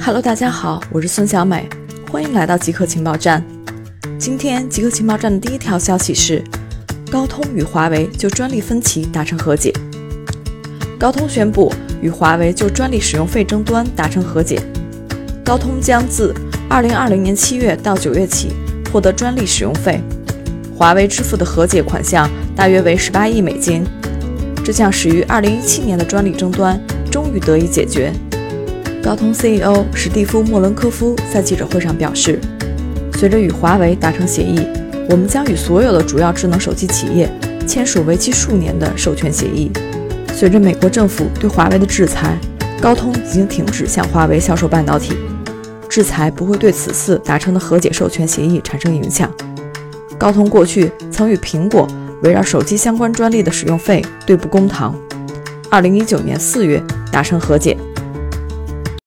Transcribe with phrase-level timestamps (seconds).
[0.00, 1.68] Hello，大家好，我是孙小美，
[2.10, 3.42] 欢迎来到极客情报站。
[4.18, 6.42] 今天极客情报站的第一条消息是，
[7.10, 9.72] 高通与华为就专利分歧达成和解。
[10.98, 11.72] 高通宣布
[12.02, 14.60] 与华为就专利使用费争端达成和解，
[15.44, 16.34] 高通将自
[16.68, 18.48] 2020年7月到9月起
[18.92, 20.00] 获得专利使用费，
[20.76, 23.84] 华为支付的和解款项大约为18亿美金。
[24.64, 26.80] 这将始于2017年的专利争端
[27.10, 28.12] 终于得以解决。
[29.04, 32.40] 高通 CEO 史蒂夫·莫伦科夫在记者会上表示
[33.20, 34.66] ：“随着与华为达成协议，
[35.10, 37.30] 我们将与所有的主要智能手机企业
[37.66, 39.70] 签署为期数年的授权协议。
[40.32, 42.38] 随着美国政府对华为的制裁，
[42.80, 45.14] 高通已经停止向华为销售半导体。
[45.86, 49.30] 制裁不会对此次达成的和解授权协议产生影响。
[50.16, 51.86] 高通过去曾与苹果
[52.22, 54.98] 围绕手机相关专利的使用费对簿公堂
[55.70, 56.82] ，2019年4月
[57.12, 57.76] 达成和解。”